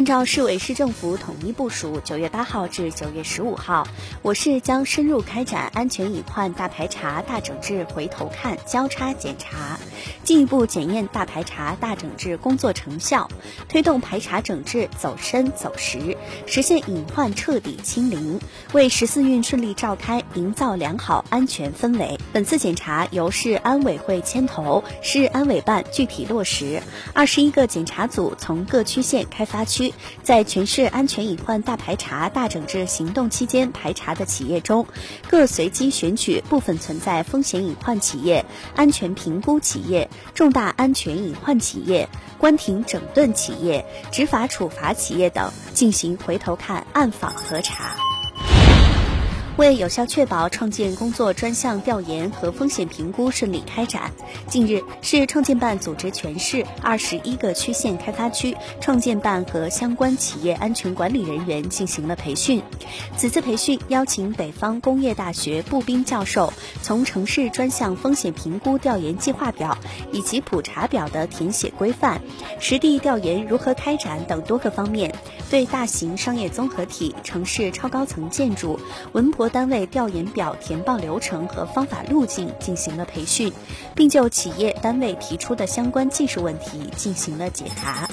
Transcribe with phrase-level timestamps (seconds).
[0.00, 3.86] 按照市委市政府统一部署，九月八号至九月十五号，
[4.22, 9.78] 我市将深入开展安全隐患大排查、大整治、回头看交叉检查，
[10.24, 13.28] 进一步检验大排查、大整治工作成效，
[13.68, 18.40] 推动排查整治走深走实，实现隐患彻底清零，
[18.72, 22.18] 为十四运顺利召开营造良好安全氛围。
[22.32, 26.82] 本次检查由市安委会牵头，市安委办具体落实，
[27.12, 29.89] 二十一个检查组从各区县、开发区。
[30.22, 34.86] 在全市安全隐患大排查、大整治行动期间排查的企业中，
[35.28, 48.09] 各随机选取部分存在风险隐患企业、安全评估企业、重大安全隐患企业、关停整顿企业、执法处罚企业等，进行回头看暗访核查。
[49.60, 54.10] 为有效确保创建工作专项调研和风险评估顺利开展，
[54.48, 62.62] 近日，市创建办组织全市二十一个区县开发区创建办和相关企业安全管理人员进行了培训。
[63.18, 69.76] 此次培训邀请北方工业大学步兵教授，从城市专项风险评估调研计划表
[70.10, 72.22] 以及普查表的填写规范、
[72.60, 75.14] 实地调研如何开展等多个方面，
[75.50, 78.80] 对大型商业综合体、城市超高层建筑、
[79.12, 79.50] 文博。
[79.50, 83.52] 单位调研表填报流程和方法路径进行了培训，
[83.96, 88.08] 并就企业单位提出的相关技术问题进行了解答。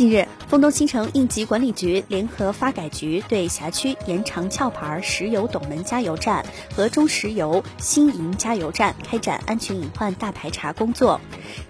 [0.00, 11.20] 近日，沣东新城应急管理局联合发改局对辖区延长壳牌石油斗门加油站和中石油新营加油站开展安全隐患大排查工作。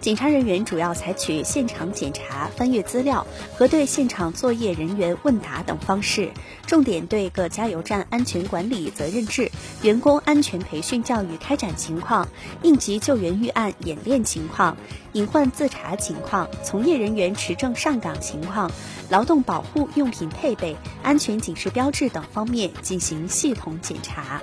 [0.00, 6.30] 检查人员主要采取现场检查、翻阅资料、核对现场作业人员问答等方式，
[6.68, 9.50] 重点对各加油站安全管理责任制、
[9.82, 12.28] 员工安全培训教育开展情况、
[12.62, 14.76] 应急救援预案演练情况、
[15.14, 18.70] 隐患自查情况、从业人员持证上岗情况、
[19.08, 24.40] 劳动保护用品配备、安全警示标志等方面进行系统检查。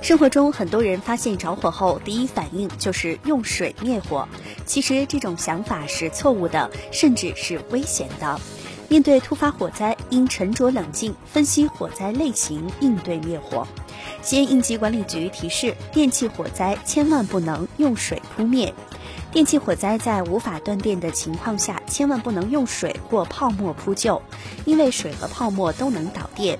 [0.00, 4.26] 生活中，很多人发现着火后，第一反应就是用水灭火。
[4.66, 8.40] 其实这种想法是错误的，甚至是危险的。
[8.88, 13.66] 面对突发火灾，应沉着冷静，分析火灾类型，应对灭火。
[14.22, 18.74] 西安应急管理局提示：电气火灾千万不能用水扑灭。
[19.32, 24.20] 电气火灾在无法断电的情况下，千万不能用水或泡沫扑救，
[24.66, 26.58] 因为水和泡沫都能导电。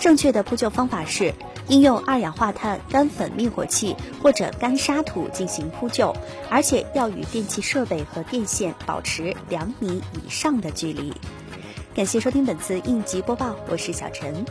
[0.00, 1.32] 正确的扑救方法是。
[1.68, 6.14] 应用二氧化碳干粉灭火器或者干沙土进行扑救，
[6.50, 11.10] 而且要与电气设备和电线保持两米以上的距离。
[11.94, 14.44] 感谢收听本次应急播报，我是小陈。